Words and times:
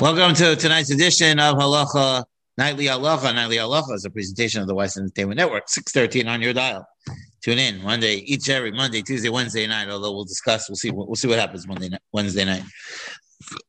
Welcome 0.00 0.32
to 0.36 0.54
tonight's 0.54 0.92
edition 0.92 1.40
of 1.40 1.56
Halacha 1.56 2.22
Nightly 2.56 2.84
Halacha. 2.84 3.34
Nightly 3.34 3.56
Halacha 3.56 3.94
is 3.94 4.04
a 4.04 4.10
presentation 4.10 4.60
of 4.60 4.68
the 4.68 4.74
Weiss 4.76 4.96
Entertainment 4.96 5.38
Network, 5.38 5.68
613 5.68 6.28
on 6.28 6.40
your 6.40 6.52
dial. 6.52 6.86
Tune 7.42 7.58
in 7.58 7.82
Monday, 7.82 8.18
each 8.18 8.48
every 8.48 8.70
Monday, 8.70 9.02
Tuesday, 9.02 9.28
Wednesday 9.28 9.66
night, 9.66 9.88
although 9.88 10.12
we'll 10.12 10.24
discuss, 10.24 10.68
we'll 10.68 10.76
see, 10.76 10.92
we'll 10.92 11.16
see 11.16 11.26
what 11.26 11.40
happens 11.40 11.66
Monday 11.66 11.88
night, 11.88 12.00
Wednesday 12.12 12.44
night. 12.44 12.62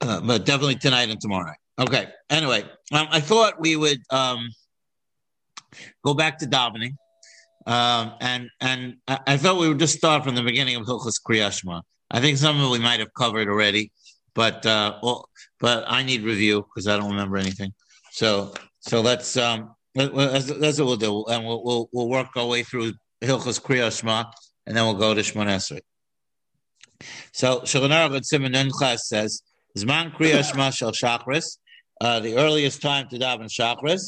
Uh, 0.02 0.21
but 0.21 0.46
definitely 0.46 0.76
tonight 0.76 1.10
and 1.10 1.20
tomorrow. 1.20 1.54
Okay. 1.80 2.10
Anyway, 2.30 2.61
um, 2.91 3.07
I 3.09 3.21
thought 3.21 3.59
we 3.59 3.75
would 3.75 3.98
um, 4.11 4.50
go 6.05 6.14
back 6.14 6.38
to 6.39 6.46
davening. 6.46 6.91
Um, 7.66 8.14
and 8.21 8.50
and 8.61 8.98
I, 9.07 9.20
I, 9.25 9.38
thought 9.38 9.59
we 9.59 9.68
would 9.68 9.80
just 9.80 9.98
start 9.98 10.23
from 10.23 10.36
the 10.36 10.43
beginning 10.43 10.75
of 10.75 10.86
Hilchas 10.86 11.20
Kriyashma. 11.27 11.82
I 12.11 12.21
think 12.21 12.38
some 12.38 12.59
of 12.59 12.68
it 12.68 12.71
we 12.71 12.80
might 12.80 13.00
have 13.00 13.14
covered 13.16 13.48
already 13.48 13.91
but 14.34 14.66
uh, 14.66 14.98
well, 15.02 15.30
but 15.59 15.84
I 15.88 16.04
need 16.04 16.23
review 16.23 16.62
because 16.62 16.88
I 16.88 16.98
don't 16.98 17.12
remember 17.12 17.38
anything. 17.38 17.73
So 18.12 18.54
so 18.80 19.02
let's 19.02 19.35
um 19.38 19.76
that's, 19.95 20.45
that's 20.45 20.80
what 20.80 20.85
we'll 20.88 20.98
do, 20.98 21.26
and 21.26 21.45
we'll 21.45 21.63
we'll, 21.63 21.90
we'll 21.91 22.09
work 22.09 22.27
our 22.35 22.45
way 22.45 22.63
through 22.63 22.94
Hilchos 23.21 23.62
Kriya 23.62 23.98
Shema, 23.98 24.26
and 24.66 24.76
then 24.76 24.85
we'll 24.85 24.94
go 24.95 25.13
to 25.13 25.21
Shemon 25.21 25.48
Esrei. 25.48 25.80
So 27.31 27.62
Shulchan 27.62 27.91
Aruch 27.91 28.71
class 28.71 29.07
says 29.07 29.41
Zman 29.77 30.13
Kriya 30.13 30.49
Shema 30.49 30.70
Shel 30.70 30.91
Shachris, 30.91 31.57
uh, 32.02 32.20
the 32.20 32.35
earliest 32.38 32.82
time 32.82 33.07
to 33.09 33.18
daven 33.18 33.49
Shachris 33.49 34.02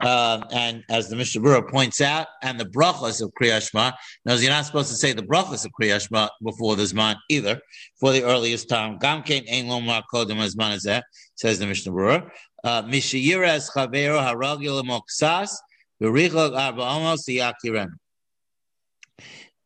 uh, 0.00 0.42
and 0.52 0.84
as 0.88 1.08
the 1.08 1.16
Mishnah 1.16 1.62
points 1.62 2.00
out, 2.00 2.26
and 2.42 2.58
the 2.58 2.64
brachas 2.64 3.22
of 3.22 3.32
Kriyashma. 3.40 3.92
Now, 4.24 4.34
you're 4.34 4.50
not 4.50 4.66
supposed 4.66 4.88
to 4.88 4.96
say 4.96 5.12
the 5.12 5.22
brachas 5.22 5.64
of 5.64 5.72
Kriyashma 5.80 6.28
before 6.42 6.76
the 6.76 6.84
Zman 6.84 7.16
either, 7.28 7.60
for 7.98 8.12
the 8.12 8.24
earliest 8.24 8.68
time. 8.68 8.98
Gam 8.98 9.22
kein 9.22 9.44
ein 9.50 9.66
lomar 9.66 10.02
kodem 10.12 10.38
Zman 10.54 11.02
says 11.34 11.58
the 11.58 11.66
Mishnah 11.66 11.92
Berurah. 11.92 12.30
Uh, 12.64 12.82
Mishayiras 12.82 13.70
chavero 13.74 14.20
haragil 14.20 14.82
moksas, 14.82 15.50
v'richog 16.02 16.56
arba 16.56 16.82
amos 16.82 17.26
yakiren. 17.26 17.88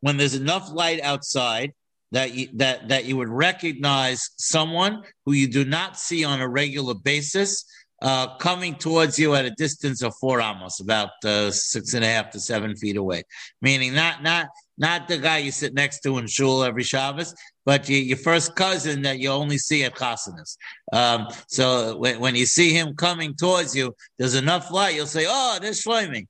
When 0.00 0.16
there's 0.16 0.34
enough 0.34 0.70
light 0.72 1.00
outside, 1.00 1.72
that 2.12 2.32
you, 2.32 2.48
that 2.54 2.88
that 2.88 3.06
you 3.06 3.16
would 3.16 3.28
recognize 3.28 4.30
someone 4.36 5.02
who 5.26 5.32
you 5.32 5.48
do 5.48 5.64
not 5.64 5.98
see 5.98 6.24
on 6.24 6.40
a 6.40 6.48
regular 6.48 6.94
basis, 6.94 7.64
uh, 8.02 8.36
coming 8.36 8.74
towards 8.74 9.18
you 9.18 9.34
at 9.34 9.44
a 9.44 9.50
distance 9.50 10.02
of 10.02 10.14
four 10.16 10.40
amos, 10.40 10.80
about 10.80 11.10
uh, 11.24 11.50
six 11.50 11.94
and 11.94 12.04
a 12.04 12.08
half 12.08 12.30
to 12.30 12.40
seven 12.40 12.76
feet 12.76 12.96
away. 12.96 13.22
Meaning 13.62 13.94
not 13.94 14.22
not 14.22 14.48
not 14.76 15.08
the 15.08 15.18
guy 15.18 15.38
you 15.38 15.52
sit 15.52 15.74
next 15.74 16.00
to 16.00 16.18
in 16.18 16.26
shul 16.26 16.64
every 16.64 16.82
Shabbos, 16.82 17.34
but 17.64 17.88
you, 17.88 17.96
your 17.96 18.16
first 18.18 18.56
cousin 18.56 19.02
that 19.02 19.18
you 19.20 19.30
only 19.30 19.58
see 19.58 19.84
at 19.84 19.94
chasanas. 19.94 20.56
Um, 20.92 21.28
so 21.46 21.96
when, 21.96 22.20
when 22.20 22.34
you 22.34 22.46
see 22.46 22.72
him 22.72 22.94
coming 22.94 23.34
towards 23.34 23.74
you, 23.74 23.94
there's 24.18 24.34
enough 24.34 24.70
light. 24.70 24.96
You'll 24.96 25.06
say, 25.06 25.26
"Oh, 25.28 25.58
there's 25.60 25.82
Shloimeh." 25.82 26.26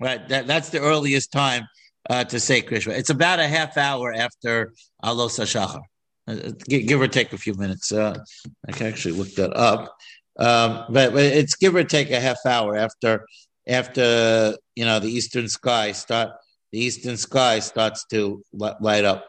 Right. 0.00 0.28
That, 0.28 0.46
that's 0.46 0.70
the 0.70 0.80
earliest 0.80 1.30
time 1.30 1.68
uh, 2.10 2.24
to 2.24 2.40
say 2.40 2.62
Kriyashma. 2.62 2.98
It's 2.98 3.10
about 3.10 3.38
a 3.38 3.46
half 3.46 3.76
hour 3.76 4.12
after 4.12 4.72
Alos 5.02 5.38
Hashachar. 5.38 5.82
Uh, 6.26 6.52
give 6.68 7.00
or 7.00 7.08
take 7.08 7.32
a 7.32 7.38
few 7.38 7.54
minutes. 7.54 7.92
Uh, 7.92 8.18
I 8.66 8.72
can 8.72 8.86
actually 8.86 9.14
look 9.14 9.34
that 9.34 9.54
up. 9.56 9.96
Um, 10.38 10.86
but, 10.90 11.14
it's 11.16 11.54
give 11.54 11.74
or 11.74 11.84
take 11.84 12.10
a 12.10 12.20
half 12.20 12.38
hour 12.46 12.76
after 12.76 13.26
after 13.68 14.56
you 14.74 14.84
know 14.84 14.98
the 14.98 15.08
eastern 15.08 15.48
sky 15.48 15.92
start 15.92 16.30
the 16.72 16.80
eastern 16.80 17.16
sky 17.16 17.60
starts 17.60 18.04
to 18.06 18.42
light 18.52 19.04
up. 19.04 19.28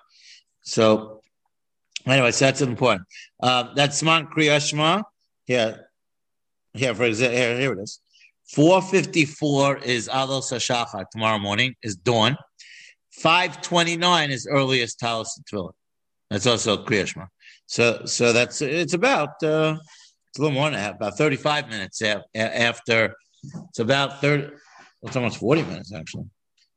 So 0.61 1.21
anyway, 2.07 2.31
so 2.31 2.45
that's 2.45 2.61
important. 2.61 3.07
Um, 3.41 3.69
that's 3.75 4.01
Zman 4.01 4.29
Kriyashma. 4.31 5.03
Here, 5.45 5.89
here 6.73 6.95
for 6.95 7.03
example, 7.03 7.37
here, 7.37 7.59
here 7.59 7.73
it 7.73 7.79
is. 7.79 7.99
454 8.47 9.77
is 9.77 10.07
Alos 10.07 10.51
Hashachar 10.51 11.05
tomorrow 11.11 11.37
morning, 11.37 11.75
is 11.83 11.95
dawn. 11.95 12.35
529 13.11 14.31
is 14.31 14.47
earliest 14.49 14.99
Talis 14.99 15.39
Tefillah. 15.39 15.71
That's 16.31 16.47
also 16.47 16.83
Kriyashma. 16.83 17.27
So 17.67 18.05
so 18.05 18.33
that's 18.33 18.61
it's 18.61 18.93
about 18.93 19.41
uh, 19.43 19.77
it's 20.35 20.39
a 20.41 20.41
little 20.41 20.53
more 20.53 20.69
than 20.69 20.81
that, 20.81 20.95
about 20.95 21.17
35 21.17 21.69
minutes 21.69 22.01
after. 22.35 23.15
It's 23.69 23.79
about 23.79 24.19
30, 24.19 24.49
it's 25.03 25.15
almost 25.15 25.37
40 25.37 25.63
minutes 25.63 25.93
actually. 25.93 26.25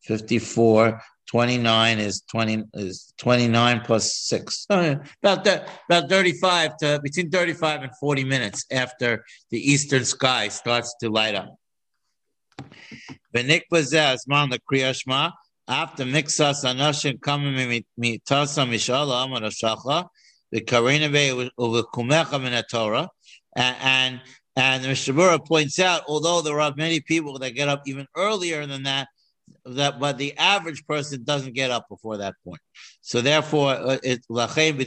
54, 0.04 1.00
29 1.26 1.98
is 1.98 2.22
20 2.30 2.62
is 2.74 3.12
29 3.18 3.80
plus 3.80 4.14
six. 4.14 4.64
About 4.70 5.42
that, 5.42 5.68
about 5.90 6.08
35 6.08 6.76
to 6.76 7.00
between 7.02 7.30
35 7.30 7.82
and 7.82 7.90
40 7.98 8.22
minutes 8.22 8.64
after 8.70 9.24
the 9.50 9.58
eastern 9.58 10.04
sky 10.04 10.46
starts 10.46 10.94
to 11.00 11.08
light 11.08 11.34
up. 11.34 11.52
V'nikbazeh 13.34 14.18
the 14.24 14.60
kriyashma 14.70 15.32
after 15.66 16.04
mixas 16.04 16.64
anashin 16.64 17.18
kamim 17.18 17.84
mitasa 18.00 18.68
mishala 18.68 19.24
amar 19.24 19.40
shacha 19.50 20.06
the 20.52 20.60
karina 20.60 21.08
uvekumecha 21.58 22.40
min 22.40 22.62
Torah 22.70 23.08
and 23.58 24.20
and 24.56 24.82
the 24.82 24.88
Mishnah 24.88 25.38
points 25.40 25.78
out, 25.78 26.02
although 26.08 26.42
there 26.42 26.60
are 26.60 26.74
many 26.76 27.00
people 27.00 27.38
that 27.38 27.54
get 27.54 27.68
up 27.68 27.82
even 27.86 28.06
earlier 28.16 28.66
than 28.66 28.82
that, 28.84 29.08
that 29.64 30.00
but 30.00 30.18
the 30.18 30.36
average 30.36 30.84
person 30.86 31.22
doesn't 31.22 31.54
get 31.54 31.70
up 31.70 31.86
before 31.88 32.16
that 32.18 32.34
point. 32.44 32.60
So 33.00 33.20
therefore, 33.20 33.70
uh, 33.70 33.98
it's 34.02 34.26
lachem 34.26 34.78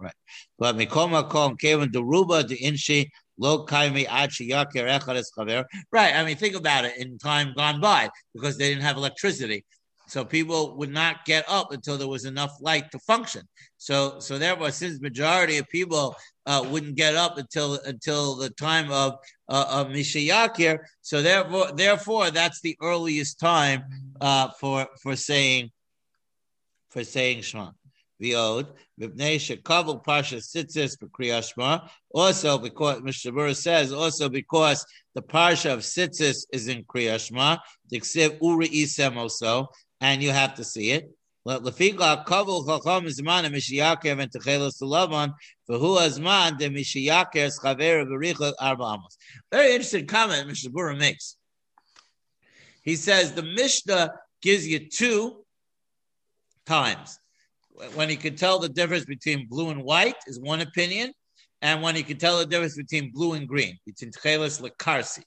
right? 0.00 0.12
But 0.58 0.76
deruba 0.76 2.46
de 2.46 2.56
inshi 2.56 3.08
lo 3.38 3.66
kaimi 3.66 4.06
yakir 4.06 5.00
echad. 5.00 5.64
Right. 5.90 6.14
I 6.14 6.24
mean, 6.24 6.36
think 6.36 6.54
about 6.54 6.84
it. 6.84 6.96
In 6.98 7.18
time 7.18 7.52
gone 7.56 7.80
by, 7.80 8.10
because 8.32 8.58
they 8.58 8.68
didn't 8.68 8.82
have 8.82 8.96
electricity, 8.96 9.64
so 10.10 10.24
people 10.24 10.76
would 10.76 10.90
not 10.90 11.24
get 11.24 11.44
up 11.48 11.70
until 11.70 11.96
there 11.96 12.08
was 12.08 12.24
enough 12.24 12.52
light 12.60 12.90
to 12.90 12.98
function. 12.98 13.42
So, 13.76 14.18
so 14.18 14.38
therefore, 14.38 14.72
since 14.72 15.00
majority 15.00 15.58
of 15.58 15.68
people 15.68 16.16
uh, 16.46 16.66
wouldn't 16.68 16.96
get 16.96 17.14
up 17.14 17.38
until 17.38 17.78
until 17.86 18.34
the 18.34 18.50
time 18.50 18.90
of 18.90 19.14
uh, 19.48 19.66
of 19.68 19.86
Mishayakir, 19.88 20.80
so 21.00 21.22
therefore, 21.22 21.70
therefore, 21.72 22.30
that's 22.30 22.60
the 22.60 22.76
earliest 22.82 23.38
time 23.38 23.84
uh, 24.20 24.48
for 24.58 24.88
for 25.00 25.14
saying 25.14 25.70
for 26.90 27.04
saying 27.04 27.42
Shema. 27.42 27.70
V'od 28.20 28.66
v'pnei 29.00 29.36
shekavul 29.36 30.04
pasha 30.04 30.36
sitzis 30.36 30.96
b'kriyashma. 30.98 31.88
Also, 32.12 32.58
because 32.58 33.00
Mishnah 33.00 33.32
Berurah 33.32 33.56
says, 33.56 33.92
also 33.92 34.28
because 34.28 34.84
the 35.14 35.22
parsha 35.22 35.72
of 35.72 35.80
sitzis 35.80 36.44
is 36.52 36.68
in 36.68 36.84
kriyashma, 36.84 37.58
diksiv 37.92 38.38
uri 38.42 38.68
isem 38.68 39.16
also, 39.16 39.68
and 40.00 40.22
you 40.22 40.30
have 40.30 40.54
to 40.54 40.64
see 40.64 40.90
it. 40.90 41.10
Very 41.46 41.62
interesting 49.72 50.06
comment 50.06 50.46
Mishnah 50.46 50.70
Berurah 50.70 50.98
makes. 50.98 51.36
He 52.82 52.96
says 52.96 53.32
the 53.32 53.42
Mishnah 53.42 54.12
gives 54.42 54.66
you 54.66 54.88
two 54.88 55.44
times. 56.66 57.18
When 57.94 58.10
he 58.10 58.16
can 58.16 58.36
tell 58.36 58.58
the 58.58 58.68
difference 58.68 59.06
between 59.06 59.48
blue 59.48 59.70
and 59.70 59.82
white 59.82 60.16
is 60.26 60.38
one 60.38 60.60
opinion, 60.60 61.12
and 61.62 61.82
when 61.82 61.96
he 61.96 62.02
can 62.02 62.18
tell 62.18 62.38
the 62.38 62.46
difference 62.46 62.76
between 62.76 63.12
blue 63.12 63.32
and 63.32 63.48
green, 63.48 63.78
between 63.86 64.12
Tchelis 64.12 64.60
Karsi. 64.78 65.22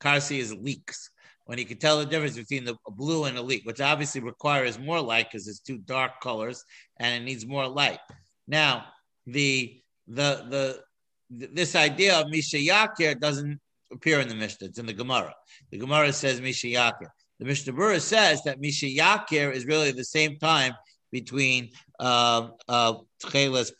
Karsi 0.00 0.38
is 0.38 0.54
leaks 0.54 1.10
when 1.48 1.56
you 1.56 1.64
can 1.64 1.78
tell 1.78 1.98
the 1.98 2.04
difference 2.04 2.36
between 2.36 2.62
the 2.62 2.76
blue 2.90 3.24
and 3.24 3.34
the 3.34 3.40
leak, 3.40 3.64
which 3.64 3.80
obviously 3.80 4.20
requires 4.20 4.78
more 4.78 5.00
light 5.00 5.28
because 5.30 5.48
it's 5.48 5.60
two 5.60 5.78
dark 5.78 6.20
colors 6.20 6.62
and 6.98 7.14
it 7.14 7.24
needs 7.24 7.46
more 7.46 7.66
light. 7.66 8.00
Now, 8.46 8.84
the 9.26 9.80
the 10.06 10.44
the 10.50 10.82
this 11.30 11.74
idea 11.74 12.20
of 12.20 12.28
Misha 12.28 12.58
Yakir 12.58 13.18
doesn't 13.18 13.58
appear 13.90 14.20
in 14.20 14.28
the 14.28 14.34
Mishnah. 14.34 14.66
It's 14.66 14.78
in 14.78 14.84
the 14.84 14.92
Gemara. 14.92 15.34
The 15.70 15.78
Gemara 15.78 16.12
says 16.12 16.38
Misha 16.38 16.66
Yakir. 16.66 17.08
The 17.38 17.46
Mishnah 17.46 17.72
Berurah 17.72 18.02
says 18.02 18.42
that 18.42 18.60
Misha 18.60 18.84
Yakir 18.84 19.50
is 19.50 19.64
really 19.64 19.90
the 19.90 20.04
same 20.04 20.36
time 20.36 20.74
between 21.10 21.70
uh, 21.98 22.48
uh, 22.68 22.92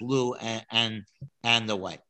blue 0.00 0.32
and, 0.41 0.64
and 0.71 1.03
and 1.44 1.69
the 1.69 1.76
white. 1.76 2.00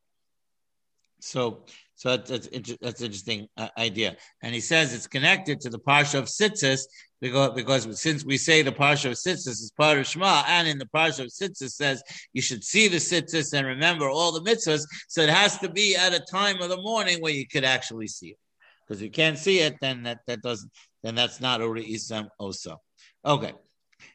So 1.18 1.64
so 1.98 2.16
that's, 2.16 2.30
that's, 2.30 2.76
that's 2.80 3.00
an 3.00 3.06
interesting 3.06 3.48
uh, 3.56 3.68
idea. 3.76 4.16
And 4.40 4.54
he 4.54 4.60
says 4.60 4.94
it's 4.94 5.08
connected 5.08 5.60
to 5.62 5.68
the 5.68 5.80
Parsha 5.80 6.20
of 6.20 6.26
Sitzis 6.26 6.82
because, 7.20 7.54
because 7.54 8.00
since 8.00 8.24
we 8.24 8.38
say 8.38 8.62
the 8.62 8.70
Parsha 8.70 9.06
of 9.06 9.14
Sitzis 9.14 9.48
is 9.48 9.72
part 9.76 9.98
of 9.98 10.06
Shema, 10.06 10.44
and 10.46 10.68
in 10.68 10.78
the 10.78 10.86
Parsha 10.94 11.24
of 11.24 11.32
Sitzis 11.32 11.72
says 11.72 12.00
you 12.32 12.40
should 12.40 12.62
see 12.62 12.86
the 12.86 12.98
Sitzis 12.98 13.52
and 13.52 13.66
remember 13.66 14.08
all 14.08 14.30
the 14.30 14.48
mitzvahs, 14.48 14.86
so 15.08 15.22
it 15.22 15.28
has 15.28 15.58
to 15.58 15.68
be 15.68 15.96
at 15.96 16.14
a 16.14 16.20
time 16.20 16.62
of 16.62 16.68
the 16.68 16.80
morning 16.80 17.18
where 17.18 17.32
you 17.32 17.48
could 17.48 17.64
actually 17.64 18.06
see 18.06 18.28
it. 18.28 18.38
Because 18.86 19.02
if 19.02 19.06
you 19.06 19.10
can't 19.10 19.36
see 19.36 19.58
it, 19.58 19.74
then 19.80 20.04
that, 20.04 20.20
that 20.28 20.40
doesn't, 20.40 20.70
then 21.02 21.16
that's 21.16 21.40
not 21.40 21.60
Uri 21.60 21.84
Isam 21.84 22.28
also. 22.38 22.80
Okay. 23.24 23.54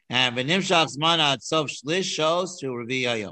And 0.08 0.34
Benimshach 0.34 0.96
Zmana 0.96 1.36
Sof 1.42 1.68
Shlish 1.68 2.04
shows 2.04 2.58
to 2.60 2.68
Revi 2.68 3.30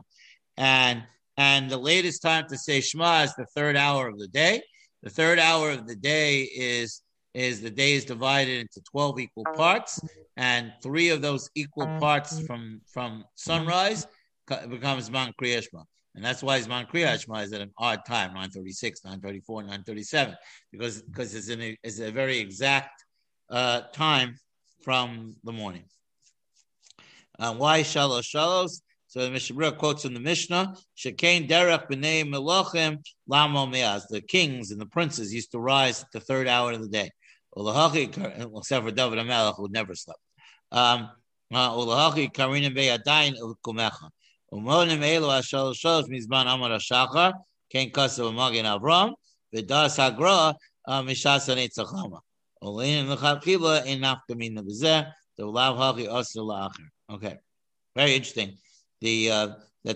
And 0.58 1.04
and 1.36 1.70
the 1.70 1.78
latest 1.78 2.22
time 2.22 2.46
to 2.48 2.58
say 2.58 2.80
Shema 2.80 3.22
is 3.22 3.34
the 3.34 3.46
third 3.54 3.76
hour 3.76 4.08
of 4.08 4.18
the 4.18 4.28
day. 4.28 4.62
The 5.02 5.10
third 5.10 5.38
hour 5.38 5.70
of 5.70 5.86
the 5.86 5.96
day 5.96 6.42
is 6.42 7.02
is 7.34 7.62
the 7.62 7.70
day 7.70 7.94
is 7.94 8.04
divided 8.04 8.60
into 8.60 8.82
12 8.90 9.20
equal 9.20 9.46
parts 9.56 9.98
and 10.36 10.70
three 10.82 11.08
of 11.08 11.22
those 11.22 11.48
equal 11.54 11.86
parts 11.98 12.40
from 12.46 12.80
from 12.92 13.24
sunrise 13.36 14.06
becomes 14.68 15.10
man 15.10 15.32
kriyashma 15.40 15.82
and 16.14 16.24
that's 16.24 16.42
why 16.42 16.60
Zman 16.60 16.90
Kriyashma 16.90 17.42
is 17.42 17.52
at 17.52 17.62
an 17.62 17.72
odd 17.78 18.04
time, 18.06 18.28
936, 18.28 19.04
934, 19.04 19.62
937, 19.62 20.36
because 20.70 21.02
because 21.02 21.34
it's, 21.34 21.48
in 21.48 21.62
a, 21.62 21.78
it's 21.82 22.00
a 22.00 22.10
very 22.10 22.38
exact 22.38 23.04
uh, 23.50 23.82
time 23.92 24.36
from 24.82 25.34
the 25.44 25.52
morning. 25.52 25.84
Uh, 27.38 27.54
why 27.54 27.80
shalosh 27.80 28.34
shalos? 28.34 28.82
So 29.12 29.20
the 29.20 29.30
Mishnah 29.30 29.72
quotes 29.72 30.06
in 30.06 30.14
the 30.14 30.20
Mishnah, 30.20 30.74
Shekain 30.96 31.46
derech 31.46 31.86
b'nei 31.86 32.24
melochem 32.24 32.96
lamo 33.28 33.66
meaz. 33.66 34.08
The 34.08 34.22
kings 34.22 34.70
and 34.70 34.80
the 34.80 34.86
princes 34.86 35.34
used 35.34 35.52
to 35.52 35.58
rise 35.58 36.00
at 36.00 36.10
the 36.14 36.20
third 36.20 36.48
hour 36.48 36.72
of 36.72 36.80
the 36.80 36.88
day. 36.88 37.10
Except 37.54 38.86
for 38.86 38.90
David 38.90 39.18
Amelech, 39.18 39.54
who 39.58 39.68
never 39.68 39.94
slept. 39.94 40.18
Um, 40.70 41.10
ilkumecha. 41.52 42.30
Umonim 44.50 45.02
elu 45.02 45.28
ashal 45.28 45.74
shosh 45.74 46.08
mizman 46.08 46.46
amar 46.46 46.70
hashachar 46.70 47.34
ken 47.68 47.90
kasav 47.90 48.34
Magen 48.34 48.64
Avram 48.64 49.12
v'das 49.54 49.98
hagra 49.98 50.54
mishas 50.88 51.50
hanetzachama. 51.50 52.20
Olenim 52.62 53.14
l'chapchila 53.14 53.84
in 53.84 54.00
nafkamina 54.00 54.62
b'zeh 54.66 55.12
the 55.36 55.44
lav 55.44 55.76
hachi 55.76 56.08
asr 56.08 56.38
la'acher. 56.38 56.88
Okay, 57.10 57.36
very 57.94 58.14
interesting 58.14 58.56
the 59.02 59.30
uh, 59.30 59.48
the, 59.84 59.94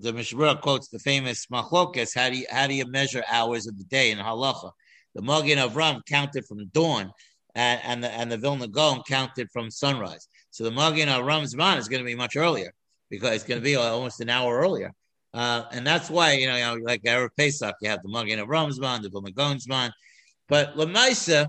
the 0.00 0.58
quotes 0.62 0.88
the 0.88 0.98
famous 0.98 1.46
machlokas. 1.46 2.14
How 2.14 2.30
do 2.30 2.38
you 2.38 2.46
how 2.50 2.66
do 2.66 2.74
you 2.74 2.86
measure 2.86 3.22
hours 3.30 3.66
of 3.66 3.78
the 3.78 3.84
day 3.84 4.10
in 4.10 4.18
halacha? 4.18 4.72
The 5.14 5.22
Magen 5.22 5.58
Avram 5.58 6.00
counted 6.06 6.46
from 6.46 6.66
dawn, 6.68 7.12
and, 7.54 7.80
and 7.84 8.02
the 8.02 8.10
and 8.10 8.32
the 8.32 8.38
Vilna 8.38 8.66
Gaon 8.66 9.02
counted 9.06 9.48
from 9.52 9.70
sunrise. 9.70 10.26
So 10.50 10.64
the 10.64 10.70
Magen 10.70 11.08
Avram's 11.08 11.54
Zman 11.54 11.76
is 11.78 11.88
going 11.88 12.00
to 12.00 12.06
be 12.06 12.14
much 12.14 12.36
earlier 12.36 12.72
because 13.10 13.34
it's 13.34 13.44
going 13.44 13.60
to 13.60 13.64
be 13.64 13.76
almost 13.76 14.20
an 14.20 14.30
hour 14.30 14.58
earlier. 14.58 14.92
Uh, 15.34 15.64
and 15.72 15.86
that's 15.86 16.10
why 16.10 16.32
you 16.32 16.46
know, 16.46 16.56
you 16.56 16.64
know 16.64 16.74
like 16.82 17.02
Erev 17.02 17.30
Pesach, 17.38 17.76
you 17.82 17.90
have 17.90 18.02
the 18.02 18.08
Magen 18.08 18.38
Avram's 18.38 18.80
Zman, 18.80 19.02
the 19.02 19.10
Vilna 19.10 19.30
Gaon's 19.30 19.66
Zman, 19.66 19.92
but 20.48 20.74
Lamaisa. 20.76 21.48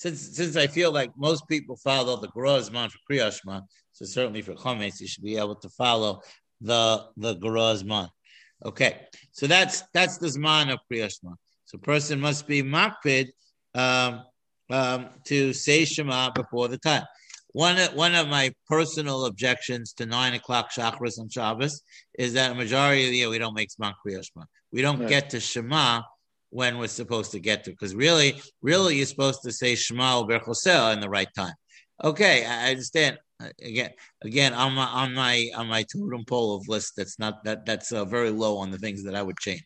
Since, 0.00 0.34
since 0.34 0.56
I 0.56 0.66
feel 0.66 0.92
like 0.92 1.10
most 1.18 1.46
people 1.46 1.76
follow 1.76 2.16
the 2.16 2.28
Geras 2.28 2.72
man 2.72 2.88
for 2.88 2.96
Kriyashma, 3.06 3.60
so 3.92 4.06
certainly 4.06 4.40
for 4.40 4.54
chametz, 4.54 4.98
you 4.98 5.06
should 5.06 5.22
be 5.22 5.36
able 5.36 5.56
to 5.56 5.68
follow 5.68 6.22
the 6.62 7.04
the 7.18 7.36
Gerazman. 7.36 8.08
Okay, 8.64 9.00
so 9.32 9.46
that's 9.46 9.82
that's 9.92 10.16
the 10.16 10.28
zman 10.28 10.72
of 10.72 10.78
Kriyashma. 10.90 11.34
So 11.66 11.76
person 11.76 12.18
must 12.18 12.48
be 12.48 12.62
makpid 12.62 13.28
um, 13.74 14.22
um, 14.70 15.10
to 15.24 15.52
say 15.52 15.84
Shema 15.84 16.30
before 16.30 16.68
the 16.68 16.78
time. 16.78 17.04
One 17.52 17.76
one 17.94 18.14
of 18.14 18.26
my 18.26 18.54
personal 18.70 19.26
objections 19.26 19.92
to 19.98 20.06
nine 20.06 20.32
o'clock 20.32 20.70
chakras 20.72 21.20
on 21.20 21.28
Shabbos 21.28 21.82
is 22.18 22.32
that 22.32 22.52
a 22.52 22.54
majority 22.54 23.04
of 23.04 23.10
the 23.10 23.18
year 23.18 23.28
we 23.28 23.36
don't 23.36 23.54
make 23.54 23.68
Zman 23.68 23.92
Kriyashma. 24.02 24.46
We 24.72 24.80
don't 24.80 25.00
right. 25.00 25.10
get 25.10 25.28
to 25.30 25.40
Shema 25.40 26.00
when 26.50 26.78
we're 26.78 26.88
supposed 26.88 27.32
to 27.32 27.40
get 27.40 27.64
to, 27.64 27.70
because 27.70 27.94
really, 27.94 28.40
really, 28.62 28.96
you're 28.96 29.06
supposed 29.06 29.42
to 29.42 29.52
say 29.52 29.74
Shema 29.74 30.22
Berchosel 30.24 30.92
in 30.92 31.00
the 31.00 31.08
right 31.08 31.28
time. 31.34 31.54
Okay, 32.02 32.44
I 32.44 32.70
understand 32.70 33.18
again, 33.62 33.90
again 34.22 34.54
on 34.54 34.74
my 34.74 34.84
on 34.84 35.14
my 35.14 35.50
on 35.54 35.66
my 35.68 35.84
totem 35.84 36.24
pole 36.24 36.56
of 36.56 36.68
list. 36.68 36.94
That's 36.96 37.18
not 37.18 37.44
that 37.44 37.66
that's 37.66 37.92
uh, 37.92 38.04
very 38.04 38.30
low 38.30 38.58
on 38.58 38.70
the 38.70 38.78
things 38.78 39.04
that 39.04 39.14
I 39.14 39.22
would 39.22 39.38
change. 39.38 39.64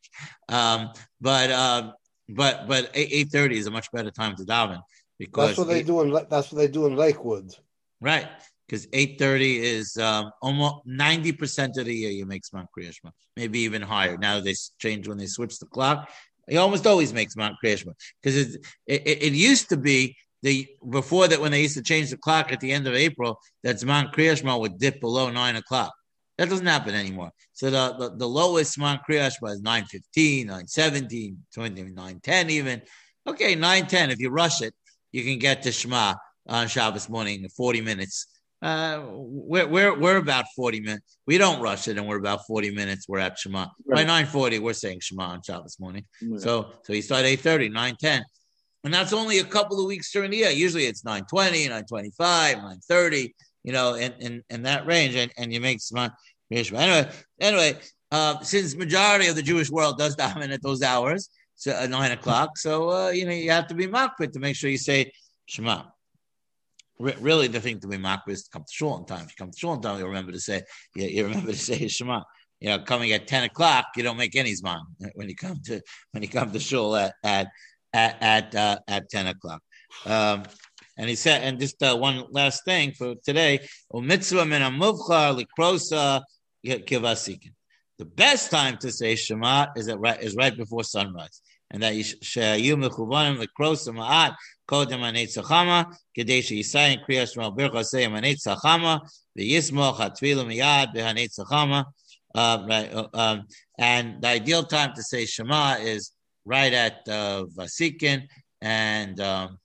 Um, 0.49 0.91
but 1.21 1.51
uh, 1.51 1.93
but 2.29 2.69
but 2.69 2.91
eight 2.95 3.29
thirty 3.31 3.59
is 3.59 3.67
a 3.67 3.71
much 3.71 3.91
better 3.93 4.11
time 4.11 4.37
to 4.37 4.45
daven 4.45 4.81
because 5.19 5.49
that's 5.49 5.59
what 5.59 5.69
they 5.69 5.83
do 5.83 6.01
in 6.03 6.11
that's 6.11 6.53
what 6.53 6.59
they 6.59 6.69
do 6.69 6.87
in 6.87 6.97
Lakewood. 6.97 7.53
Right, 8.01 8.29
because 8.67 8.87
eight 8.93 9.19
thirty 9.19 9.59
is 9.59 9.97
um, 9.97 10.31
almost 10.43 10.87
ninety 10.87 11.33
percent 11.33 11.77
of 11.77 11.87
the 11.87 11.95
year 11.95 12.11
you 12.11 12.27
make 12.27 12.43
Zman 12.43 12.67
Kriyashma, 12.77 13.11
maybe 13.37 13.61
even 13.61 13.83
higher. 13.83 14.17
Now 14.17 14.41
they 14.41 14.55
change 14.79 15.09
when 15.09 15.19
they 15.19 15.27
switch 15.27 15.59
the 15.59 15.67
clock. 15.67 16.09
He 16.49 16.57
almost 16.57 16.87
always 16.87 17.13
makes 17.13 17.35
Zman 17.35 17.55
Kriyashma 17.63 17.95
because 18.23 18.37
it, 18.37 18.67
it, 18.87 19.23
it 19.23 19.33
used 19.33 19.69
to 19.71 19.77
be 19.77 20.17
the 20.43 20.69
before 20.91 21.27
that 21.29 21.41
when 21.41 21.53
they 21.53 21.63
used 21.63 21.77
to 21.77 21.83
change 21.83 22.11
the 22.11 22.19
clock 22.19 22.53
at 22.53 22.61
the 22.61 22.71
end 22.71 22.87
of 22.87 22.95
April, 22.95 23.41
that 23.63 23.77
Zman 23.77 24.13
Kriyashma 24.13 24.61
would 24.61 24.79
dip 24.79 25.01
below 25.01 25.31
nine 25.31 25.57
o'clock. 25.57 25.93
That 26.37 26.51
doesn't 26.51 26.67
happen 26.67 26.95
anymore. 26.95 27.31
So 27.53 27.71
the, 27.71 27.95
the, 27.99 28.17
the 28.17 28.29
lowest 28.29 28.77
Zman 28.77 29.01
Kriyashma 29.09 29.53
is 29.53 29.63
9.15, 29.63 30.49
9.17, 30.49 31.37
20, 31.55 31.83
9.10 31.85 32.51
even. 32.51 32.83
Okay, 33.27 33.55
9.10. 33.55 34.11
If 34.11 34.19
you 34.21 34.31
rush 34.31 34.61
it, 34.61 34.75
you 35.13 35.23
can 35.23 35.39
get 35.39 35.63
to 35.63 35.73
Shema 35.73 36.15
on 36.47 36.69
Shabbos 36.69 37.09
morning 37.09 37.43
in 37.43 37.49
40 37.49 37.81
minutes. 37.81 38.27
Uh, 38.65 39.03
we're, 39.11 39.69
we're, 39.69 39.99
we're 39.99 40.17
about 40.17 40.47
40 40.57 40.81
minutes. 40.81 41.19
We 41.27 41.37
don't 41.37 41.61
rush 41.61 41.87
it 41.87 41.99
and 41.99 42.09
we're 42.09 42.17
about 42.17 42.47
40 42.47 42.71
minutes. 42.71 43.07
We're 43.07 43.19
at 43.19 43.39
Shema. 43.39 43.67
Right. 43.85 44.07
By 44.07 44.25
9.40, 44.25 44.61
we're 44.61 44.73
saying 44.73 45.01
Shema 45.01 45.25
on 45.25 45.43
Shabbos 45.43 45.79
morning. 45.79 46.07
Yeah. 46.23 46.39
So, 46.39 46.73
so 46.83 46.95
you 46.95 47.03
start 47.03 47.27
8.30, 47.27 47.71
9.10. 47.71 48.23
And 48.85 48.95
that's 48.95 49.13
only 49.13 49.41
a 49.41 49.45
couple 49.45 49.79
of 49.79 49.87
weeks 49.87 50.11
during 50.11 50.31
the 50.31 50.39
year. 50.39 50.51
Usually 50.51 50.87
it's 50.87 51.05
920, 51.05 51.65
925, 51.65 52.57
930, 52.57 53.35
you 53.65 53.73
know, 53.75 53.95
in, 53.97 54.13
in, 54.21 54.43
in 54.49 54.63
that 54.63 54.87
range. 54.87 55.15
And, 55.15 55.31
and 55.37 55.53
you 55.53 55.61
make 55.61 55.83
smart. 55.83 56.13
Anyway, 56.51 57.11
anyway, 57.41 57.79
uh, 58.13 58.41
since 58.41 58.75
majority 58.77 59.27
of 59.27 59.37
the 59.37 59.43
Jewish 59.43 59.71
world 59.71 59.99
does 59.99 60.17
daven 60.21 60.53
at 60.53 60.63
those 60.63 60.83
hours, 60.83 61.29
so 61.57 61.71
at 61.71 61.91
nine 61.91 62.13
o'clock, 62.13 62.59
so 62.59 62.91
uh, 62.91 63.11
you 63.11 63.25
know 63.25 63.33
you 63.33 63.51
have 63.51 63.69
to 63.69 63.75
be 63.75 63.87
makpid 63.87 64.33
to 64.33 64.41
make 64.41 64.57
sure 64.57 64.71
you 64.71 64.79
say 64.79 65.13
Shema. 65.47 65.85
Re- 66.99 67.17
really, 67.21 67.49
the 67.49 67.61
thing 67.61 67.81
to 67.81 67.89
be 67.89 67.97
makpid 67.97 68.29
is 68.29 68.45
to 68.45 68.51
come 68.51 68.63
to 68.63 68.73
shul 68.73 68.93
on 68.93 69.07
time. 69.07 69.25
If 69.25 69.31
you 69.31 69.37
come 69.39 69.51
to 69.51 69.59
shul 69.59 69.71
on 69.71 69.83
time, 69.83 69.99
you 69.99 70.07
remember 70.07 70.33
to 70.33 70.41
say 70.41 70.63
you, 70.95 71.07
you 71.07 71.25
remember 71.25 71.53
to 71.53 71.59
say 71.59 71.89
Shema. 71.89 72.23
You 72.61 72.71
know, 72.71 72.79
coming 72.79 73.13
at 73.13 73.27
ten 73.27 73.45
o'clock, 73.45 73.87
you 73.97 74.03
don't 74.03 74.17
make 74.17 74.37
any 74.37 74.53
zman 74.53 74.81
when 75.15 75.29
you 75.29 75.35
come 75.35 75.61
to 75.67 75.83
when 76.13 76.23
you 76.23 76.29
come 76.29 76.53
to 76.53 76.61
shul 76.61 76.97
at 76.97 77.13
at 77.23 77.49
at 77.93 78.17
at, 78.23 78.55
uh, 78.55 78.79
at 78.89 79.11
ten 79.11 79.27
o'clock. 79.27 79.61
Um, 80.07 80.45
and 80.97 81.09
he 81.09 81.17
said, 81.17 81.43
and 81.43 81.59
just 81.59 81.83
uh, 81.83 81.97
one 81.97 82.25
last 82.31 82.65
thing 82.65 82.93
for 82.93 83.17
today: 83.25 83.61
kivasikin. 86.65 87.53
The 87.99 88.05
best 88.05 88.51
time 88.51 88.77
to 88.79 88.91
say 88.91 89.15
Shema 89.15 89.67
is 89.77 89.89
at 89.89 89.99
right 89.99 90.21
is 90.23 90.35
right 90.37 90.57
before 90.57 90.85
sunrise, 90.85 91.43
and 91.75 91.83
that 91.83 91.93
shayu 91.93 92.77
mechuvanim 92.77 93.45
likrosa 93.45 93.93
ma'at 93.93 94.35
kodem 94.67 95.03
anet 95.03 95.29
tzachama 95.29 95.93
kedei 96.17 96.41
sheyisayin 96.41 97.05
kriyas 97.05 97.35
shema 97.35 97.51
bircha 97.51 97.85
say 97.85 98.05
anet 98.05 98.39
tzachama 98.39 99.01
v'yismoch 99.37 99.99
hatfilu 99.99 100.47
miyad 100.47 100.95
b'hanet 100.95 101.29
tzachama. 101.37 101.85
Uh, 102.35 102.67
right, 102.69 102.93
uh, 102.93 103.07
um, 103.15 103.47
and 103.79 104.21
the 104.21 104.27
ideal 104.27 104.65
time 104.65 104.93
to 104.93 105.05
say 105.05 105.25
Shema 105.25 105.77
is 105.79 106.11
right 106.45 106.73
at 106.73 107.09
uh, 107.09 107.45
Vasikin, 107.57 108.27
and 108.61 109.21
um, 109.21 109.57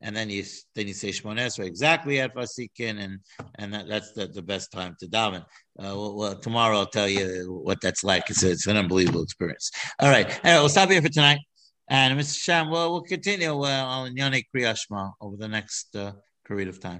and 0.00 0.14
then 0.14 0.30
you 0.30 0.44
then 0.74 0.86
you 0.86 0.94
say 0.94 1.08
Shmon 1.08 1.38
Esrei 1.38 1.66
exactly 1.66 2.20
at 2.20 2.34
Vasikin, 2.34 3.00
and 3.00 3.18
and 3.56 3.72
that, 3.74 3.88
that's 3.88 4.12
the, 4.12 4.26
the 4.28 4.42
best 4.42 4.70
time 4.72 4.96
to 5.00 5.06
daven. 5.06 5.42
Uh, 5.42 5.94
well, 5.94 6.16
well, 6.16 6.38
tomorrow 6.38 6.78
I'll 6.78 6.86
tell 6.86 7.08
you 7.08 7.60
what 7.62 7.80
that's 7.80 8.04
like. 8.04 8.30
It's, 8.30 8.42
it's 8.42 8.66
an 8.66 8.76
unbelievable 8.76 9.22
experience. 9.22 9.70
All 10.00 10.10
right, 10.10 10.28
anyway, 10.44 10.60
we'll 10.60 10.68
stop 10.68 10.90
here 10.90 11.02
for 11.02 11.08
tonight, 11.08 11.40
and 11.88 12.18
Mr. 12.18 12.38
Sham, 12.38 12.70
well, 12.70 12.92
we'll 12.92 13.02
continue 13.02 13.50
uh, 13.50 13.84
on 13.84 14.14
Yonei 14.14 14.44
Kriyashma 14.54 15.12
over 15.20 15.36
the 15.36 15.48
next 15.48 15.94
uh, 15.96 16.12
period 16.46 16.68
of 16.68 16.80
time. 16.80 16.96